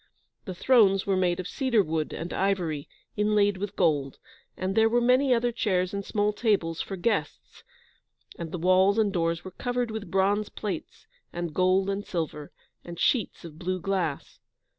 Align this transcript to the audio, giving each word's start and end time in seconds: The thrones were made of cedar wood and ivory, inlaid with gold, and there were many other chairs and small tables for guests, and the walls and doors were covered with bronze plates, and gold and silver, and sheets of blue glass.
The 0.45 0.55
thrones 0.55 1.05
were 1.05 1.15
made 1.15 1.39
of 1.39 1.47
cedar 1.47 1.83
wood 1.83 2.11
and 2.11 2.33
ivory, 2.33 2.89
inlaid 3.15 3.57
with 3.57 3.75
gold, 3.75 4.17
and 4.57 4.73
there 4.73 4.89
were 4.89 4.99
many 4.99 5.31
other 5.31 5.51
chairs 5.51 5.93
and 5.93 6.03
small 6.03 6.33
tables 6.33 6.81
for 6.81 6.95
guests, 6.95 7.63
and 8.35 8.51
the 8.51 8.57
walls 8.57 8.97
and 8.97 9.13
doors 9.13 9.43
were 9.45 9.51
covered 9.51 9.91
with 9.91 10.09
bronze 10.09 10.49
plates, 10.49 11.05
and 11.31 11.53
gold 11.53 11.87
and 11.87 12.03
silver, 12.03 12.51
and 12.83 12.99
sheets 12.99 13.45
of 13.45 13.59
blue 13.59 13.79
glass. 13.79 14.39